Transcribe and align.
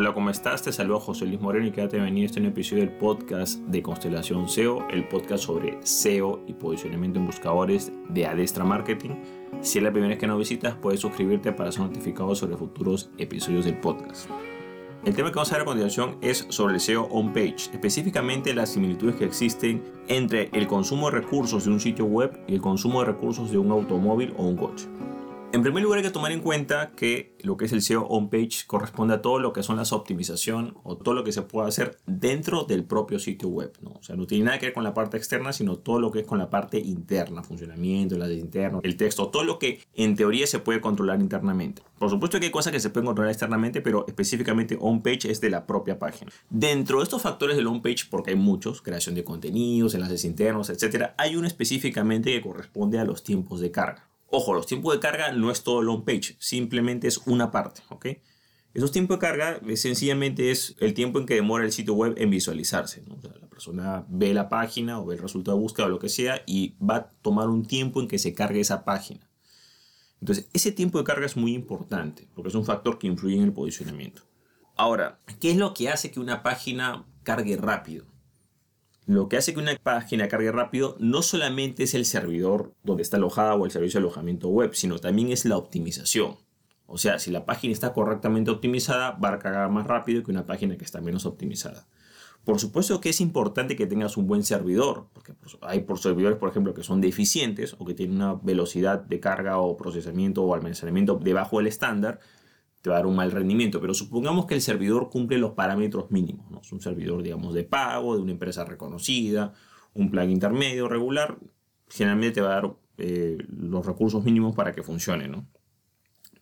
Hola, 0.00 0.14
¿cómo 0.14 0.30
estás? 0.30 0.62
Te 0.62 0.70
saludo 0.70 1.00
José 1.00 1.26
Luis 1.26 1.40
Moreno 1.40 1.66
y 1.66 1.72
quédate 1.72 1.96
bienvenido 1.96 2.22
a 2.22 2.26
este 2.26 2.38
nuevo 2.38 2.52
episodio 2.52 2.84
del 2.84 2.92
podcast 2.92 3.58
de 3.62 3.82
Constelación 3.82 4.48
SEO, 4.48 4.86
el 4.90 5.08
podcast 5.08 5.42
sobre 5.42 5.76
SEO 5.84 6.44
y 6.46 6.52
posicionamiento 6.52 7.18
en 7.18 7.26
buscadores 7.26 7.90
de 8.08 8.24
Adestra 8.24 8.62
Marketing. 8.62 9.16
Si 9.60 9.78
es 9.78 9.82
la 9.82 9.90
primera 9.90 10.10
vez 10.10 10.20
que 10.20 10.28
nos 10.28 10.38
visitas, 10.38 10.76
puedes 10.76 11.00
suscribirte 11.00 11.50
para 11.50 11.72
ser 11.72 11.82
notificado 11.82 12.36
sobre 12.36 12.56
futuros 12.56 13.10
episodios 13.18 13.64
del 13.64 13.80
podcast. 13.80 14.30
El 15.04 15.16
tema 15.16 15.30
que 15.30 15.34
vamos 15.34 15.50
a 15.50 15.56
ver 15.56 15.62
a 15.62 15.64
continuación 15.64 16.16
es 16.20 16.46
sobre 16.48 16.74
el 16.74 16.80
SEO 16.80 17.08
on-page, 17.10 17.72
específicamente 17.72 18.54
las 18.54 18.68
similitudes 18.68 19.16
que 19.16 19.24
existen 19.24 19.82
entre 20.06 20.48
el 20.52 20.68
consumo 20.68 21.10
de 21.10 21.16
recursos 21.18 21.64
de 21.64 21.72
un 21.72 21.80
sitio 21.80 22.04
web 22.04 22.38
y 22.46 22.54
el 22.54 22.60
consumo 22.60 23.00
de 23.00 23.06
recursos 23.06 23.50
de 23.50 23.58
un 23.58 23.72
automóvil 23.72 24.32
o 24.38 24.44
un 24.44 24.56
coche. 24.56 24.86
En 25.50 25.62
primer 25.62 25.82
lugar 25.82 25.96
hay 25.96 26.04
que 26.04 26.10
tomar 26.10 26.30
en 26.30 26.40
cuenta 26.40 26.90
que 26.94 27.34
lo 27.40 27.56
que 27.56 27.64
es 27.64 27.72
el 27.72 27.80
SEO 27.80 28.06
on-page 28.06 28.66
corresponde 28.66 29.14
a 29.14 29.22
todo 29.22 29.38
lo 29.38 29.54
que 29.54 29.62
son 29.62 29.78
las 29.78 29.92
optimización 29.92 30.76
o 30.82 30.98
todo 30.98 31.14
lo 31.14 31.24
que 31.24 31.32
se 31.32 31.40
puede 31.40 31.68
hacer 31.68 31.96
dentro 32.06 32.64
del 32.64 32.84
propio 32.84 33.18
sitio 33.18 33.48
web. 33.48 33.72
¿no? 33.80 33.92
O 33.92 34.02
sea, 34.02 34.14
no 34.14 34.26
tiene 34.26 34.44
nada 34.44 34.58
que 34.58 34.66
ver 34.66 34.74
con 34.74 34.84
la 34.84 34.92
parte 34.92 35.16
externa, 35.16 35.54
sino 35.54 35.76
todo 35.76 36.00
lo 36.00 36.12
que 36.12 36.20
es 36.20 36.26
con 36.26 36.38
la 36.38 36.50
parte 36.50 36.78
interna, 36.78 37.42
funcionamiento, 37.42 38.18
las 38.18 38.30
interno, 38.30 38.80
el 38.82 38.98
texto, 38.98 39.28
todo 39.28 39.42
lo 39.42 39.58
que 39.58 39.80
en 39.94 40.16
teoría 40.16 40.46
se 40.46 40.58
puede 40.58 40.82
controlar 40.82 41.18
internamente. 41.18 41.80
Por 41.98 42.10
supuesto 42.10 42.38
que 42.38 42.46
hay 42.46 42.52
cosas 42.52 42.74
que 42.74 42.80
se 42.80 42.90
pueden 42.90 43.06
controlar 43.06 43.32
externamente, 43.32 43.80
pero 43.80 44.06
específicamente 44.06 44.76
on-page 44.78 45.30
es 45.30 45.40
de 45.40 45.48
la 45.48 45.66
propia 45.66 45.98
página. 45.98 46.30
Dentro 46.50 46.98
de 46.98 47.04
estos 47.04 47.22
factores 47.22 47.56
del 47.56 47.68
on-page, 47.68 48.04
porque 48.10 48.32
hay 48.32 48.36
muchos, 48.36 48.82
creación 48.82 49.14
de 49.14 49.24
contenidos, 49.24 49.94
enlaces 49.94 50.26
internos, 50.26 50.68
etc., 50.68 51.12
hay 51.16 51.36
uno 51.36 51.46
específicamente 51.46 52.32
que 52.32 52.42
corresponde 52.42 52.98
a 52.98 53.04
los 53.04 53.24
tiempos 53.24 53.60
de 53.60 53.70
carga. 53.70 54.08
Ojo, 54.30 54.54
los 54.54 54.66
tiempos 54.66 54.94
de 54.94 55.00
carga 55.00 55.32
no 55.32 55.50
es 55.50 55.62
todo 55.62 55.80
el 55.80 55.88
on 55.88 56.04
page, 56.04 56.36
simplemente 56.38 57.08
es 57.08 57.18
una 57.26 57.50
parte, 57.50 57.82
¿ok? 57.88 58.06
Esos 58.74 58.92
tiempos 58.92 59.16
de 59.16 59.20
carga 59.20 59.60
eh, 59.66 59.76
sencillamente 59.76 60.50
es 60.50 60.76
el 60.78 60.94
tiempo 60.94 61.18
en 61.18 61.26
que 61.26 61.34
demora 61.34 61.64
el 61.64 61.72
sitio 61.72 61.94
web 61.94 62.14
en 62.16 62.30
visualizarse. 62.30 63.02
O 63.08 63.18
la 63.26 63.48
persona 63.48 64.04
ve 64.08 64.34
la 64.34 64.48
página 64.48 65.00
o 65.00 65.06
ve 65.06 65.16
el 65.16 65.22
resultado 65.22 65.56
de 65.56 65.62
búsqueda 65.62 65.86
o 65.86 65.90
lo 65.90 65.98
que 65.98 66.08
sea 66.08 66.42
y 66.46 66.76
va 66.78 66.96
a 66.96 67.10
tomar 67.22 67.48
un 67.48 67.64
tiempo 67.64 68.00
en 68.00 68.08
que 68.08 68.18
se 68.18 68.34
cargue 68.34 68.60
esa 68.60 68.84
página. 68.84 69.28
Entonces, 70.20 70.48
ese 70.52 70.72
tiempo 70.72 70.98
de 70.98 71.04
carga 71.04 71.26
es 71.26 71.36
muy 71.36 71.54
importante 71.54 72.28
porque 72.34 72.50
es 72.50 72.54
un 72.54 72.64
factor 72.64 72.98
que 72.98 73.06
influye 73.06 73.36
en 73.36 73.44
el 73.44 73.52
posicionamiento. 73.52 74.22
Ahora, 74.76 75.18
¿qué 75.40 75.50
es 75.50 75.56
lo 75.56 75.74
que 75.74 75.88
hace 75.88 76.10
que 76.10 76.20
una 76.20 76.42
página 76.42 77.06
cargue 77.22 77.56
rápido? 77.56 78.06
Lo 79.08 79.30
que 79.30 79.38
hace 79.38 79.54
que 79.54 79.60
una 79.60 79.74
página 79.74 80.28
cargue 80.28 80.52
rápido 80.52 80.94
no 81.00 81.22
solamente 81.22 81.84
es 81.84 81.94
el 81.94 82.04
servidor 82.04 82.74
donde 82.84 83.02
está 83.02 83.16
alojada 83.16 83.54
o 83.54 83.64
el 83.64 83.70
servicio 83.70 83.98
de 83.98 84.04
alojamiento 84.04 84.48
web, 84.48 84.74
sino 84.74 84.98
también 84.98 85.32
es 85.32 85.46
la 85.46 85.56
optimización. 85.56 86.36
O 86.84 86.98
sea, 86.98 87.18
si 87.18 87.30
la 87.30 87.46
página 87.46 87.72
está 87.72 87.94
correctamente 87.94 88.50
optimizada, 88.50 89.12
va 89.12 89.32
a 89.32 89.38
cargar 89.38 89.70
más 89.70 89.86
rápido 89.86 90.22
que 90.22 90.30
una 90.30 90.44
página 90.44 90.76
que 90.76 90.84
está 90.84 91.00
menos 91.00 91.24
optimizada. 91.24 91.86
Por 92.44 92.60
supuesto 92.60 93.00
que 93.00 93.08
es 93.08 93.22
importante 93.22 93.76
que 93.76 93.86
tengas 93.86 94.18
un 94.18 94.26
buen 94.26 94.44
servidor, 94.44 95.06
porque 95.14 95.32
hay 95.62 95.80
por 95.80 95.98
servidores, 95.98 96.36
por 96.36 96.50
ejemplo, 96.50 96.74
que 96.74 96.82
son 96.82 97.00
deficientes 97.00 97.76
o 97.78 97.86
que 97.86 97.94
tienen 97.94 98.16
una 98.16 98.34
velocidad 98.34 99.00
de 99.00 99.20
carga 99.20 99.56
o 99.56 99.78
procesamiento 99.78 100.42
o 100.42 100.52
almacenamiento 100.52 101.14
debajo 101.14 101.56
del 101.56 101.68
estándar, 101.68 102.20
te 102.82 102.90
va 102.90 102.96
a 102.96 102.98
dar 103.00 103.06
un 103.06 103.16
mal 103.16 103.32
rendimiento, 103.32 103.80
pero 103.80 103.94
supongamos 103.94 104.46
que 104.46 104.54
el 104.54 104.62
servidor 104.62 105.10
cumple 105.10 105.38
los 105.38 105.52
parámetros 105.52 106.10
mínimos, 106.10 106.46
es 106.64 106.72
un 106.72 106.80
servidor, 106.80 107.22
digamos, 107.22 107.54
de 107.54 107.64
pago, 107.64 108.16
de 108.16 108.22
una 108.22 108.32
empresa 108.32 108.64
reconocida, 108.64 109.52
un 109.94 110.10
plan 110.10 110.30
intermedio 110.30 110.88
regular, 110.88 111.38
generalmente 111.88 112.34
te 112.34 112.40
va 112.40 112.50
a 112.50 112.60
dar 112.60 112.76
eh, 112.98 113.38
los 113.48 113.84
recursos 113.84 114.24
mínimos 114.24 114.54
para 114.54 114.72
que 114.72 114.82
funcione, 114.82 115.28
¿no? 115.28 115.46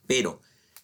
Pero 0.07 0.41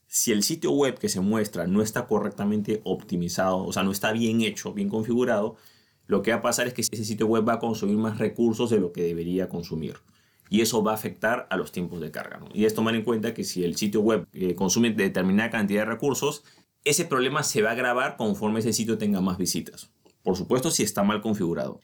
si 0.07 0.33
el 0.33 0.43
sitio 0.43 0.73
web 0.73 0.99
que 0.99 1.09
se 1.09 1.21
muestra 1.21 1.67
no 1.67 1.83
está 1.83 2.07
correctamente 2.07 2.81
optimizado, 2.85 3.59
o 3.65 3.73
sea, 3.73 3.83
no 3.83 3.93
está 3.93 4.13
bien 4.13 4.41
hecho, 4.41 4.73
bien 4.73 4.89
configurado, 4.89 5.57
lo 6.07 6.23
que 6.23 6.33
va 6.33 6.39
a 6.39 6.43
pasar 6.43 6.67
es 6.67 6.75
que 6.75 6.83
ese 6.83 7.05
sitio 7.05 7.27
web 7.27 7.49
va 7.49 7.55
a 7.55 7.59
consumir 7.59 7.97
más 7.97 8.19
recursos 8.19 8.71
de 8.71 8.81
lo 8.81 8.93
que 8.93 9.03
debería 9.03 9.49
consumir 9.49 9.97
y 10.53 10.61
eso 10.61 10.85
va 10.85 10.91
a 10.91 10.97
afectar 10.97 11.47
a 11.49 11.57
los 11.57 11.73
tiempos 11.73 12.03
de 12.03 12.11
carga. 12.11 12.39
Y 12.53 12.67
es 12.67 12.75
tomar 12.75 12.95
en 12.95 13.05
cuenta 13.05 13.33
que 13.33 13.43
si 13.43 13.65
el 13.65 13.75
sitio 13.75 14.03
web 14.03 14.27
eh, 14.35 14.55
consume 14.55 14.91
determinada 14.91 15.49
cantidad 15.49 15.81
de 15.81 15.87
recursos, 15.87 16.45
ese 16.85 17.07
problema 17.07 17.43
se 17.43 17.63
va 17.63 17.71
a 17.71 17.73
agravar 17.73 18.19
conforme 18.19 18.61
ese 18.61 18.75
sitio 18.75 18.99
tenga 18.99 19.23
más 19.23 19.39
visitas. 19.39 19.91
Por 20.23 20.37
supuesto, 20.37 20.71
si 20.71 20.83
está 20.83 21.05
mal 21.05 21.23
configurado. 21.23 21.81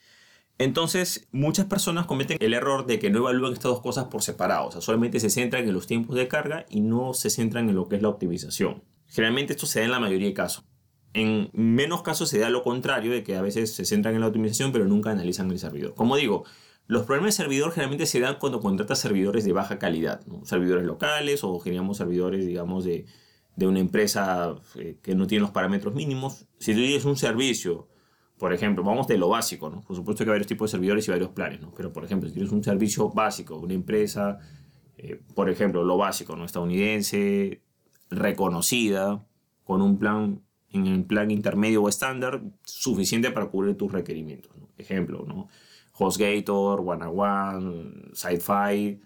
Entonces, 0.58 1.28
muchas 1.32 1.64
personas 1.64 2.04
cometen 2.04 2.36
el 2.40 2.52
error 2.52 2.84
de 2.84 2.98
que 2.98 3.08
no 3.08 3.20
evalúan 3.20 3.54
estas 3.54 3.70
dos 3.70 3.80
cosas 3.80 4.08
por 4.08 4.22
separado. 4.22 4.66
O 4.66 4.70
sea, 4.70 4.82
solamente 4.82 5.18
se 5.18 5.30
centran 5.30 5.66
en 5.66 5.72
los 5.72 5.86
tiempos 5.86 6.14
de 6.14 6.28
carga 6.28 6.66
y 6.68 6.82
no 6.82 7.14
se 7.14 7.30
centran 7.30 7.70
en 7.70 7.74
lo 7.74 7.88
que 7.88 7.96
es 7.96 8.02
la 8.02 8.10
optimización. 8.10 8.84
Generalmente 9.06 9.54
esto 9.54 9.64
se 9.64 9.78
da 9.78 9.86
en 9.86 9.92
la 9.92 10.00
mayoría 10.00 10.28
de 10.28 10.34
casos. 10.34 10.66
En 11.14 11.48
menos 11.54 12.02
casos 12.02 12.28
se 12.28 12.38
da 12.38 12.50
lo 12.50 12.62
contrario, 12.62 13.12
de 13.12 13.24
que 13.24 13.34
a 13.34 13.40
veces 13.40 13.74
se 13.74 13.86
centran 13.86 14.14
en 14.14 14.20
la 14.20 14.26
optimización 14.26 14.72
pero 14.72 14.84
nunca 14.84 15.10
analizan 15.10 15.50
el 15.50 15.58
servidor. 15.58 15.94
Como 15.94 16.16
digo, 16.16 16.44
los 16.88 17.04
problemas 17.04 17.36
de 17.36 17.42
servidor 17.42 17.70
generalmente 17.72 18.06
se 18.06 18.18
dan 18.18 18.38
cuando 18.38 18.60
contratas 18.60 18.98
servidores 18.98 19.44
de 19.44 19.52
baja 19.52 19.78
calidad, 19.78 20.22
servidores 20.42 20.86
locales 20.86 21.44
o 21.44 21.58
generamos 21.60 21.98
servidores, 21.98 22.46
digamos, 22.46 22.84
de, 22.84 23.04
una 23.60 23.78
empresa 23.78 24.54
eh, 24.76 24.96
que 25.02 25.14
no 25.14 25.26
tiene 25.26 25.42
los 25.42 25.50
parámetros 25.50 25.94
mínimos. 25.94 26.46
Si 26.58 26.72
tú 26.72 26.78
tienes 26.78 27.04
un 27.04 27.16
servicio, 27.16 27.88
por 28.38 28.54
ejemplo, 28.54 28.82
vamos 28.82 29.06
de 29.06 29.18
lo 29.18 29.28
básico, 29.28 29.68
¿no? 29.68 29.82
por 29.82 29.96
supuesto 29.96 30.24
que 30.24 30.30
hay 30.30 30.34
varios 30.34 30.46
tipos 30.46 30.70
de 30.70 30.76
servidores 30.78 31.06
y 31.06 31.10
varios 31.10 31.30
planes, 31.30 31.60
¿no? 31.60 31.74
pero 31.76 31.92
por 31.92 32.04
ejemplo, 32.04 32.28
si 32.28 32.34
tienes 32.34 32.52
un 32.52 32.64
servicio 32.64 33.10
básico, 33.10 33.56
una 33.56 33.74
empresa, 33.74 34.38
eh, 34.96 35.20
por 35.34 35.50
ejemplo, 35.50 35.84
lo 35.84 35.98
básico, 35.98 36.36
¿no? 36.36 36.46
estadounidense, 36.46 37.62
reconocida, 38.08 39.26
con 39.64 39.82
un 39.82 39.98
plan 39.98 40.40
en 40.70 40.86
el 40.86 41.04
plan 41.04 41.30
intermedio 41.30 41.82
o 41.82 41.88
estándar 41.90 42.42
suficiente 42.64 43.30
para 43.30 43.46
cubrir 43.50 43.76
tus 43.76 43.92
requerimientos. 43.92 44.52
Ejemplo, 44.78 45.24
¿no? 45.26 45.48
HostGator, 45.98 46.80
One, 46.80 48.10
SideFi, 48.12 49.00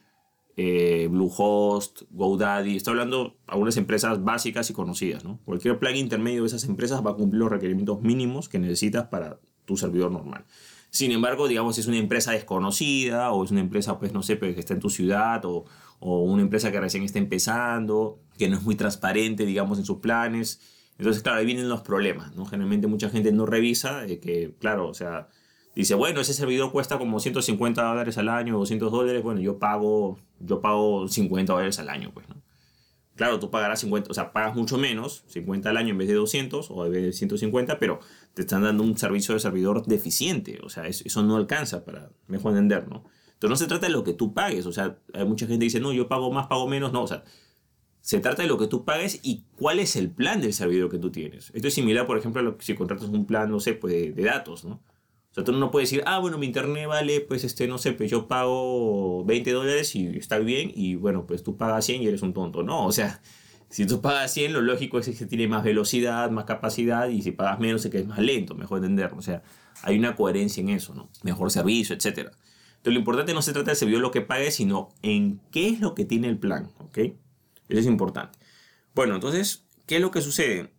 eh, 0.56 1.08
Bluehost, 1.10 2.02
GoDaddy. 2.10 2.76
Estoy 2.76 2.92
hablando 2.92 3.24
de 3.24 3.34
algunas 3.46 3.76
empresas 3.76 4.22
básicas 4.22 4.68
y 4.70 4.72
conocidas. 4.74 5.24
¿no? 5.24 5.38
Cualquier 5.44 5.78
plugin 5.78 5.98
intermedio 5.98 6.42
de 6.42 6.48
esas 6.48 6.64
empresas 6.64 7.04
va 7.04 7.12
a 7.12 7.14
cumplir 7.14 7.40
los 7.40 7.50
requerimientos 7.50 8.02
mínimos 8.02 8.48
que 8.48 8.58
necesitas 8.58 9.08
para 9.08 9.38
tu 9.64 9.76
servidor 9.76 10.10
normal. 10.10 10.44
Sin 10.90 11.10
embargo, 11.10 11.48
digamos, 11.48 11.76
si 11.76 11.80
es 11.80 11.86
una 11.86 11.96
empresa 11.96 12.32
desconocida 12.32 13.32
o 13.32 13.44
es 13.44 13.50
una 13.50 13.60
empresa, 13.60 13.98
pues 13.98 14.12
no 14.12 14.22
sé, 14.22 14.38
que 14.38 14.50
está 14.50 14.74
en 14.74 14.80
tu 14.80 14.90
ciudad 14.90 15.42
o, 15.46 15.64
o 16.00 16.20
una 16.20 16.42
empresa 16.42 16.70
que 16.70 16.80
recién 16.80 17.02
está 17.02 17.18
empezando, 17.18 18.18
que 18.36 18.50
no 18.50 18.58
es 18.58 18.62
muy 18.62 18.74
transparente, 18.74 19.46
digamos, 19.46 19.78
en 19.78 19.86
sus 19.86 20.00
planes. 20.00 20.60
Entonces, 20.98 21.22
claro, 21.22 21.38
ahí 21.38 21.46
vienen 21.46 21.70
los 21.70 21.80
problemas, 21.80 22.36
¿no? 22.36 22.44
Generalmente 22.44 22.88
mucha 22.88 23.08
gente 23.08 23.32
no 23.32 23.46
revisa 23.46 24.04
que, 24.06 24.54
claro, 24.58 24.88
o 24.88 24.92
sea, 24.92 25.28
dice, 25.74 25.94
bueno, 25.94 26.20
ese 26.20 26.34
servidor 26.34 26.72
cuesta 26.72 26.98
como 26.98 27.20
150 27.20 27.82
dólares 27.82 28.18
al 28.18 28.28
año, 28.28 28.58
200 28.58 28.90
dólares, 28.92 29.22
bueno, 29.22 29.40
yo 29.40 29.58
pago, 29.58 30.18
yo 30.40 30.60
pago 30.60 31.08
50 31.08 31.52
dólares 31.52 31.78
al 31.78 31.88
año, 31.88 32.10
pues, 32.12 32.28
¿no? 32.28 32.42
Claro, 33.14 33.38
tú 33.38 33.50
pagarás 33.50 33.80
50, 33.80 34.10
o 34.10 34.14
sea, 34.14 34.32
pagas 34.32 34.56
mucho 34.56 34.78
menos, 34.78 35.24
50 35.28 35.68
al 35.68 35.76
año 35.76 35.90
en 35.90 35.98
vez 35.98 36.08
de 36.08 36.14
200 36.14 36.70
o 36.70 36.86
en 36.86 36.92
vez 36.92 37.02
de 37.02 37.12
150, 37.12 37.78
pero 37.78 38.00
te 38.32 38.42
están 38.42 38.62
dando 38.62 38.82
un 38.82 38.96
servicio 38.96 39.34
de 39.34 39.40
servidor 39.40 39.84
deficiente, 39.86 40.58
o 40.64 40.70
sea, 40.70 40.86
eso, 40.86 41.22
no 41.22 41.36
alcanza 41.36 41.84
para 41.84 42.10
mejor 42.26 42.52
entender, 42.52 42.88
¿no? 42.88 43.04
Entonces 43.34 43.50
no 43.50 43.56
se 43.56 43.66
trata 43.66 43.86
de 43.86 43.92
lo 43.92 44.02
que 44.02 44.14
tú 44.14 44.32
pagues, 44.32 44.64
o 44.66 44.72
sea, 44.72 44.98
hay 45.12 45.26
mucha 45.26 45.46
gente 45.46 45.60
que 45.60 45.64
dice, 45.64 45.80
no, 45.80 45.92
yo 45.92 46.08
pago 46.08 46.32
más, 46.32 46.46
pago 46.46 46.66
menos, 46.66 46.92
no, 46.92 47.02
o 47.02 47.06
sea, 47.06 47.22
se 48.00 48.18
trata 48.18 48.42
de 48.42 48.48
lo 48.48 48.56
que 48.56 48.66
tú 48.66 48.84
pagues 48.84 49.20
y 49.22 49.44
cuál 49.56 49.78
es 49.78 49.94
el 49.94 50.10
plan 50.10 50.40
del 50.40 50.54
servidor 50.54 50.90
que 50.90 50.98
tú 50.98 51.12
tienes. 51.12 51.50
Esto 51.54 51.68
es 51.68 51.74
similar, 51.74 52.06
por 52.06 52.18
ejemplo, 52.18 52.40
a 52.40 52.44
lo 52.44 52.56
que 52.56 52.64
si 52.64 52.74
contratas 52.74 53.08
un 53.08 53.26
plan, 53.26 53.50
no 53.50 53.60
sé, 53.60 53.74
pues 53.74 54.16
de 54.16 54.24
datos, 54.24 54.64
¿no? 54.64 54.82
O 55.32 55.34
sea, 55.34 55.44
tú 55.44 55.52
no 55.52 55.70
puedes 55.70 55.90
decir, 55.90 56.04
ah, 56.06 56.18
bueno, 56.18 56.36
mi 56.36 56.44
internet 56.44 56.86
vale, 56.86 57.22
pues, 57.22 57.42
este, 57.42 57.66
no 57.66 57.78
sé, 57.78 57.92
pues 57.92 58.10
yo 58.10 58.28
pago 58.28 59.24
20 59.24 59.50
dólares 59.52 59.96
y 59.96 60.06
está 60.18 60.38
bien, 60.38 60.70
y 60.74 60.96
bueno, 60.96 61.26
pues 61.26 61.42
tú 61.42 61.56
pagas 61.56 61.86
100 61.86 62.02
y 62.02 62.06
eres 62.06 62.20
un 62.20 62.34
tonto. 62.34 62.62
No, 62.62 62.84
o 62.84 62.92
sea, 62.92 63.22
si 63.70 63.86
tú 63.86 64.02
pagas 64.02 64.30
100, 64.34 64.52
lo 64.52 64.60
lógico 64.60 64.98
es 64.98 65.08
que 65.18 65.24
tiene 65.24 65.48
más 65.48 65.64
velocidad, 65.64 66.30
más 66.30 66.44
capacidad, 66.44 67.08
y 67.08 67.22
si 67.22 67.30
pagas 67.30 67.58
menos 67.60 67.82
es 67.82 67.90
que 67.90 68.00
es 68.00 68.06
más 68.06 68.18
lento, 68.18 68.54
mejor 68.54 68.78
entenderlo. 68.78 69.16
O 69.16 69.22
sea, 69.22 69.42
hay 69.82 69.98
una 69.98 70.14
coherencia 70.14 70.60
en 70.60 70.68
eso, 70.68 70.94
¿no? 70.94 71.08
Mejor 71.22 71.50
servicio, 71.50 71.96
etc. 71.96 72.06
Entonces, 72.18 72.92
lo 72.92 72.98
importante 72.98 73.32
no 73.32 73.40
se 73.40 73.54
trata 73.54 73.70
de 73.70 73.76
servidor 73.76 74.02
lo 74.02 74.10
que 74.10 74.20
pagues, 74.20 74.56
sino 74.56 74.90
en 75.00 75.40
qué 75.50 75.68
es 75.70 75.80
lo 75.80 75.94
que 75.94 76.04
tiene 76.04 76.28
el 76.28 76.36
plan, 76.36 76.70
¿ok? 76.80 76.98
Eso 76.98 77.80
es 77.80 77.86
importante. 77.86 78.38
Bueno, 78.94 79.14
entonces, 79.14 79.64
¿qué 79.86 79.96
es 79.96 80.02
lo 80.02 80.10
que 80.10 80.20
sucede? 80.20 80.74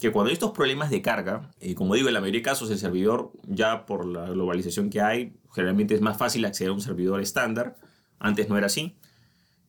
Que 0.00 0.12
cuando 0.12 0.28
hay 0.28 0.34
estos 0.34 0.52
problemas 0.52 0.90
de 0.90 1.02
carga, 1.02 1.50
eh, 1.60 1.74
como 1.74 1.94
digo, 1.94 2.08
en 2.08 2.14
la 2.14 2.20
mayoría 2.20 2.40
de 2.40 2.44
casos 2.44 2.70
el 2.70 2.78
servidor, 2.78 3.32
ya 3.46 3.86
por 3.86 4.06
la 4.06 4.28
globalización 4.30 4.90
que 4.90 5.00
hay, 5.00 5.34
generalmente 5.52 5.94
es 5.94 6.00
más 6.00 6.16
fácil 6.16 6.44
acceder 6.44 6.70
a 6.70 6.74
un 6.74 6.80
servidor 6.80 7.20
estándar. 7.20 7.76
Antes 8.18 8.48
no 8.48 8.56
era 8.56 8.66
así. 8.66 8.96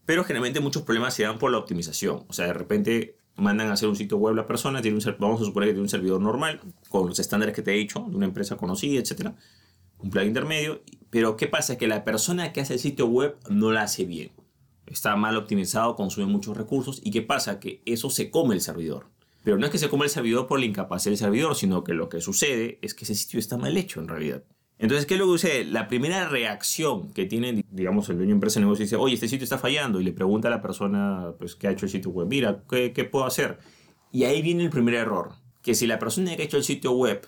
Pero 0.05 0.23
generalmente 0.23 0.59
muchos 0.59 0.83
problemas 0.83 1.13
se 1.13 1.23
dan 1.23 1.39
por 1.39 1.51
la 1.51 1.57
optimización. 1.57 2.25
O 2.27 2.33
sea, 2.33 2.47
de 2.47 2.53
repente 2.53 3.17
mandan 3.35 3.67
a 3.67 3.73
hacer 3.73 3.87
un 3.89 3.95
sitio 3.95 4.17
web 4.17 4.35
la 4.35 4.45
persona, 4.45 4.81
tiene 4.81 4.99
vamos 5.17 5.41
a 5.41 5.45
suponer 5.45 5.69
que 5.69 5.73
tiene 5.73 5.83
un 5.83 5.89
servidor 5.89 6.21
normal, 6.21 6.59
con 6.89 7.07
los 7.07 7.19
estándares 7.19 7.55
que 7.55 7.61
te 7.61 7.73
he 7.73 7.77
dicho, 7.77 8.05
de 8.09 8.15
una 8.15 8.25
empresa 8.25 8.57
conocida, 8.57 8.99
etc. 8.99 9.31
Un 9.99 10.09
plugin 10.09 10.29
intermedio. 10.29 10.81
Pero 11.09 11.37
¿qué 11.37 11.47
pasa? 11.47 11.77
Que 11.77 11.87
la 11.87 12.03
persona 12.03 12.53
que 12.53 12.61
hace 12.61 12.73
el 12.73 12.79
sitio 12.79 13.07
web 13.07 13.37
no 13.49 13.71
la 13.71 13.83
hace 13.83 14.05
bien. 14.05 14.31
Está 14.85 15.15
mal 15.15 15.37
optimizado, 15.37 15.95
consume 15.95 16.27
muchos 16.27 16.57
recursos. 16.57 16.99
¿Y 17.03 17.11
qué 17.11 17.21
pasa? 17.21 17.59
Que 17.59 17.81
eso 17.85 18.09
se 18.09 18.31
come 18.31 18.55
el 18.55 18.61
servidor. 18.61 19.07
Pero 19.49 19.57
no 19.57 19.65
es 19.65 19.71
que 19.71 19.79
se 19.79 19.89
coma 19.89 20.03
el 20.03 20.11
servidor 20.11 20.45
por 20.45 20.59
la 20.59 20.67
incapacidad 20.67 21.09
del 21.09 21.17
servidor, 21.17 21.55
sino 21.55 21.83
que 21.83 21.95
lo 21.95 22.07
que 22.07 22.21
sucede 22.21 22.77
es 22.83 22.93
que 22.93 23.03
ese 23.03 23.15
sitio 23.15 23.39
está 23.39 23.57
mal 23.57 23.75
hecho 23.77 23.99
en 23.99 24.07
realidad. 24.07 24.43
Entonces, 24.77 25.07
¿qué 25.07 25.15
es 25.15 25.19
lo 25.19 25.25
que 25.25 25.31
sucede? 25.39 25.63
La 25.63 25.87
primera 25.87 26.29
reacción 26.29 27.11
que 27.13 27.25
tiene, 27.25 27.65
digamos, 27.71 28.07
el 28.09 28.17
dueño 28.17 28.29
de 28.29 28.33
empresa 28.35 28.59
de 28.59 28.65
negocio 28.65 28.85
dice, 28.85 28.95
oye, 28.95 29.15
este 29.15 29.27
sitio 29.27 29.43
está 29.43 29.57
fallando, 29.57 29.99
y 29.99 30.03
le 30.03 30.11
pregunta 30.11 30.49
a 30.49 30.51
la 30.51 30.61
persona 30.61 31.33
pues, 31.39 31.55
que 31.55 31.67
ha 31.67 31.71
hecho 31.71 31.87
el 31.87 31.91
sitio 31.91 32.11
web, 32.11 32.27
mira, 32.27 32.63
¿qué, 32.69 32.93
¿qué 32.93 33.05
puedo 33.05 33.25
hacer? 33.25 33.57
Y 34.11 34.25
ahí 34.25 34.43
viene 34.43 34.65
el 34.65 34.69
primer 34.69 34.93
error, 34.93 35.31
que 35.63 35.73
si 35.73 35.87
la 35.87 35.97
persona 35.97 36.35
que 36.35 36.43
ha 36.43 36.45
hecho 36.45 36.57
el 36.57 36.63
sitio 36.63 36.91
web 36.91 37.25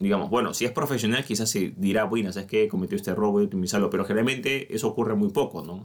digamos, 0.00 0.30
bueno, 0.30 0.54
si 0.54 0.64
es 0.64 0.70
profesional 0.70 1.24
quizás 1.24 1.50
se 1.50 1.74
dirá, 1.76 2.04
bueno, 2.04 2.32
¿sabes 2.32 2.48
qué? 2.48 2.68
Cometió 2.68 2.96
este 2.96 3.10
error, 3.10 3.32
voy 3.32 3.42
a 3.42 3.44
optimizarlo, 3.46 3.90
pero 3.90 4.04
generalmente 4.04 4.72
eso 4.74 4.88
ocurre 4.88 5.14
muy 5.16 5.30
poco, 5.30 5.64
¿no? 5.64 5.84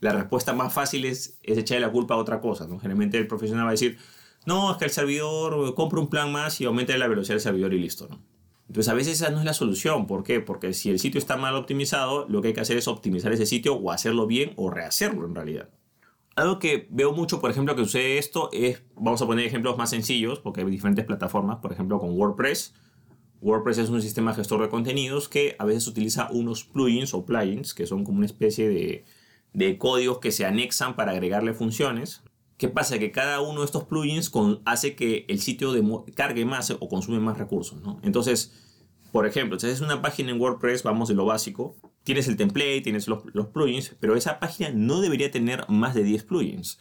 La 0.00 0.12
respuesta 0.12 0.52
más 0.52 0.72
fácil 0.72 1.04
es, 1.04 1.38
es 1.42 1.58
echarle 1.58 1.84
la 1.84 1.92
culpa 1.92 2.14
a 2.14 2.18
otra 2.18 2.40
cosa, 2.40 2.68
¿no? 2.68 2.78
Generalmente 2.78 3.18
el 3.18 3.26
profesional 3.26 3.64
va 3.64 3.70
a 3.70 3.72
decir, 3.72 3.98
no, 4.48 4.72
es 4.72 4.78
que 4.78 4.86
el 4.86 4.90
servidor 4.90 5.74
compra 5.74 6.00
un 6.00 6.08
plan 6.08 6.32
más 6.32 6.58
y 6.62 6.64
aumenta 6.64 6.96
la 6.96 7.06
velocidad 7.06 7.34
del 7.34 7.42
servidor 7.42 7.74
y 7.74 7.80
listo. 7.80 8.08
Entonces 8.66 8.90
a 8.90 8.94
veces 8.94 9.20
esa 9.20 9.30
no 9.30 9.40
es 9.40 9.44
la 9.44 9.52
solución, 9.52 10.06
¿por 10.06 10.24
qué? 10.24 10.40
Porque 10.40 10.72
si 10.72 10.88
el 10.88 10.98
sitio 10.98 11.18
está 11.18 11.36
mal 11.36 11.54
optimizado, 11.54 12.26
lo 12.30 12.40
que 12.40 12.48
hay 12.48 12.54
que 12.54 12.62
hacer 12.62 12.78
es 12.78 12.88
optimizar 12.88 13.30
ese 13.30 13.44
sitio 13.44 13.74
o 13.74 13.92
hacerlo 13.92 14.26
bien 14.26 14.54
o 14.56 14.70
rehacerlo 14.70 15.26
en 15.26 15.34
realidad. 15.34 15.68
Algo 16.34 16.58
que 16.58 16.86
veo 16.88 17.12
mucho, 17.12 17.42
por 17.42 17.50
ejemplo, 17.50 17.76
que 17.76 17.82
sucede 17.82 18.16
esto 18.16 18.48
es, 18.52 18.82
vamos 18.96 19.20
a 19.20 19.26
poner 19.26 19.44
ejemplos 19.44 19.76
más 19.76 19.90
sencillos, 19.90 20.38
porque 20.40 20.62
hay 20.62 20.66
diferentes 20.70 21.04
plataformas, 21.04 21.58
por 21.58 21.72
ejemplo 21.72 21.98
con 21.98 22.16
WordPress, 22.18 22.72
WordPress 23.42 23.78
es 23.78 23.90
un 23.90 24.00
sistema 24.00 24.32
gestor 24.32 24.62
de 24.62 24.70
contenidos 24.70 25.28
que 25.28 25.56
a 25.58 25.66
veces 25.66 25.86
utiliza 25.86 26.28
unos 26.32 26.64
plugins 26.64 27.12
o 27.12 27.26
plugins, 27.26 27.74
que 27.74 27.86
son 27.86 28.02
como 28.02 28.16
una 28.16 28.26
especie 28.26 28.68
de, 28.68 29.04
de 29.52 29.76
códigos 29.76 30.20
que 30.20 30.32
se 30.32 30.46
anexan 30.46 30.96
para 30.96 31.12
agregarle 31.12 31.52
funciones. 31.52 32.22
¿Qué 32.58 32.68
pasa? 32.68 32.98
Que 32.98 33.12
cada 33.12 33.40
uno 33.40 33.60
de 33.60 33.66
estos 33.66 33.84
plugins 33.84 34.30
hace 34.64 34.96
que 34.96 35.24
el 35.28 35.40
sitio 35.40 35.72
cargue 36.14 36.44
más 36.44 36.70
o 36.70 36.88
consume 36.88 37.20
más 37.20 37.38
recursos. 37.38 37.80
¿no? 37.80 38.00
Entonces, 38.02 38.52
por 39.12 39.26
ejemplo, 39.26 39.58
si 39.58 39.66
haces 39.66 39.80
una 39.80 40.02
página 40.02 40.32
en 40.32 40.40
WordPress, 40.40 40.82
vamos 40.82 41.08
de 41.08 41.14
lo 41.14 41.24
básico, 41.24 41.76
tienes 42.02 42.26
el 42.26 42.36
template, 42.36 42.80
tienes 42.80 43.06
los, 43.06 43.22
plugins, 43.52 43.96
pero 44.00 44.16
esa 44.16 44.40
página 44.40 44.70
no 44.70 45.00
debería 45.00 45.30
tener 45.30 45.64
más 45.68 45.94
de 45.94 46.02
10 46.02 46.24
plugins, 46.24 46.78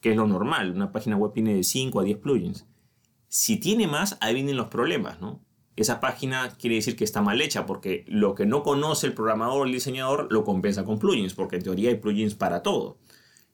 que 0.00 0.10
es 0.10 0.16
lo 0.16 0.26
normal. 0.26 0.72
Una 0.72 0.92
página 0.92 1.16
web 1.16 1.32
tiene 1.34 1.54
de 1.54 1.62
5 1.62 2.00
a 2.00 2.04
10 2.04 2.18
plugins. 2.18 2.66
Si 3.28 3.58
tiene 3.58 3.86
más, 3.86 4.16
ahí 4.20 4.34
vienen 4.34 4.56
los 4.56 4.68
problemas, 4.68 5.20
¿no? 5.20 5.44
esa 5.76 6.00
página 6.00 6.50
quiere 6.58 6.76
decir 6.76 6.96
que 6.96 7.04
está 7.04 7.22
mal 7.22 7.40
hecha 7.40 7.64
porque 7.64 8.04
lo 8.06 8.34
que 8.34 8.44
no 8.44 8.62
conoce 8.62 9.06
el 9.06 9.14
programador 9.14 9.66
el 9.66 9.72
diseñador 9.72 10.28
lo 10.30 10.44
compensa 10.44 10.84
con 10.84 10.98
plugins, 10.98 11.34
porque 11.34 11.56
en 11.56 11.62
teoría 11.62 11.90
hay 11.90 11.96
plugins 11.96 12.34
para 12.34 12.62
todo. 12.62 12.98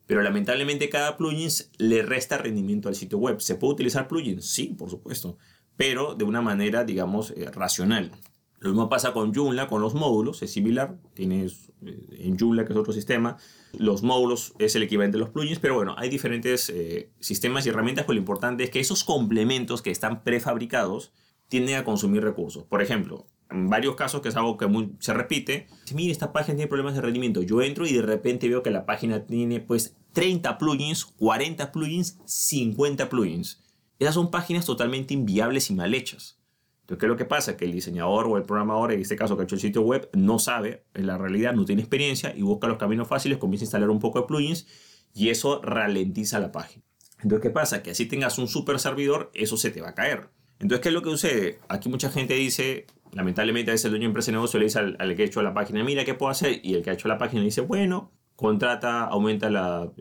Pero 0.09 0.23
lamentablemente 0.23 0.89
cada 0.89 1.17
plugin 1.17 1.51
le 1.77 2.03
resta 2.03 2.39
rendimiento 2.39 2.89
al 2.89 2.97
sitio 2.97 3.19
web. 3.19 3.41
¿Se 3.41 3.55
puede 3.55 3.75
utilizar 3.75 4.09
plugins? 4.09 4.47
Sí, 4.47 4.75
por 4.77 4.91
supuesto, 4.91 5.39
pero 5.77 6.17
de 6.17 6.25
una 6.25 6.41
manera, 6.41 6.83
digamos, 6.83 7.31
eh, 7.31 7.49
racional. 7.53 8.11
Lo 8.59 8.71
mismo 8.71 8.89
pasa 8.89 9.13
con 9.13 9.33
Joomla, 9.33 9.69
con 9.69 9.81
los 9.81 9.95
módulos, 9.95 10.43
es 10.43 10.51
similar. 10.51 10.97
Tienes 11.15 11.71
eh, 11.87 12.07
en 12.19 12.37
Joomla, 12.37 12.65
que 12.65 12.73
es 12.73 12.79
otro 12.79 12.93
sistema, 12.93 13.37
los 13.73 14.03
módulos 14.03 14.55
es 14.59 14.75
el 14.75 14.83
equivalente 14.83 15.19
de 15.19 15.21
los 15.21 15.29
plugins, 15.29 15.61
pero 15.61 15.75
bueno, 15.75 15.95
hay 15.99 16.09
diferentes 16.09 16.71
eh, 16.71 17.11
sistemas 17.21 17.67
y 17.67 17.69
herramientas, 17.69 18.07
pero 18.07 18.15
lo 18.15 18.21
importante 18.21 18.65
es 18.65 18.71
que 18.71 18.81
esos 18.81 19.05
complementos 19.05 19.83
que 19.83 19.91
están 19.91 20.25
prefabricados, 20.25 21.13
tiende 21.49 21.77
a 21.77 21.85
consumir 21.85 22.23
recursos. 22.23 22.65
Por 22.65 22.83
ejemplo, 22.83 23.27
varios 23.51 23.95
casos, 23.97 24.21
que 24.21 24.29
es 24.29 24.37
algo 24.37 24.57
que 24.57 24.69
se 24.99 25.15
repite, 25.15 25.69
mire, 25.95 26.13
esta 26.13 26.33
página 26.33 26.57
tiene 26.57 26.69
problemas 26.69 26.95
de 26.95 27.01
rendimiento. 27.01 27.43
Yo 27.43 27.63
entro 27.63 27.87
y 27.87 27.93
de 27.93 28.03
repente 28.03 28.49
veo 28.49 28.63
que 28.63 28.71
la 28.71 28.87
página 28.87 29.27
tiene 29.27 29.61
pues 29.61 29.97
30 30.13 30.59
plugins, 30.59 31.05
40 31.05 31.73
plugins, 31.73 32.19
50 32.25 33.09
plugins. 33.09 33.63
Esas 33.99 34.15
son 34.15 34.31
páginas 34.31 34.67
totalmente 34.67 35.15
inviables 35.15 35.71
y 35.71 35.75
mal 35.75 35.95
hechas. 35.95 36.39
Entonces, 36.83 37.01
¿qué 37.01 37.07
es 37.07 37.11
lo 37.11 37.17
que 37.17 37.25
pasa? 37.25 37.57
Que 37.57 37.67
el 37.67 37.73
diseñador 37.73 38.27
o 38.27 38.37
el 38.37 38.45
programador, 38.45 38.93
en 38.93 39.01
este 39.01 39.17
caso 39.17 39.37
que 39.37 39.43
ha 39.43 39.45
hecho 39.45 39.57
el 39.57 39.61
sitio 39.61 39.83
web, 39.83 40.09
no 40.15 40.39
sabe, 40.39 40.85
en 40.95 41.07
la 41.07 41.19
realidad 41.19 41.53
no 41.53 41.65
tiene 41.65 41.83
experiencia 41.83 42.35
y 42.35 42.43
busca 42.43 42.67
los 42.67 42.79
caminos 42.79 43.09
fáciles, 43.09 43.39
comienza 43.39 43.65
a 43.65 43.67
instalar 43.67 43.91
un 43.91 43.99
poco 43.99 44.21
de 44.21 44.27
plugins 44.27 44.67
y 45.13 45.29
eso 45.29 45.61
ralentiza 45.63 46.39
la 46.39 46.51
página. 46.51 46.85
Entonces, 47.21 47.43
¿qué 47.43 47.51
pasa? 47.51 47.83
Que 47.83 47.91
así 47.91 48.07
tengas 48.07 48.39
un 48.39 48.49
super 48.49 48.79
servidor, 48.79 49.31
eso 49.35 49.57
se 49.57 49.71
te 49.71 49.81
va 49.81 49.91
a 49.91 49.95
caer. 49.95 50.31
Entonces, 50.61 50.83
¿qué 50.83 50.89
es 50.89 50.95
lo 50.95 51.03
que 51.03 51.11
sucede? 51.11 51.61
Aquí 51.69 51.89
mucha 51.89 52.11
gente 52.11 52.35
dice, 52.35 52.87
lamentablemente 53.13 53.71
a 53.71 53.75
veces 53.75 53.87
el 53.87 53.93
dueño 53.93 54.05
de 54.05 54.09
empresa 54.09 54.31
de 54.31 54.37
negocio 54.37 54.59
le 54.59 54.67
dice 54.67 54.79
al, 54.79 55.17
que 55.17 55.23
ha 55.23 55.27
hecho 55.27 55.43
la 55.43 55.55
página, 55.55 55.83
mira, 55.85 56.05
¿qué 56.05 56.15
puedo 56.15 56.31
hacer? 56.31 56.61
Y 56.63 56.75
el 56.75 56.83
que 56.83 56.91
ha 56.91 56.93
hecho 56.93 57.09
la 57.09 57.19
página 57.19 57.43
dice, 57.43 57.61
bueno, 57.61 58.13
contrata, 58.37 59.05
aumenta 59.05 59.49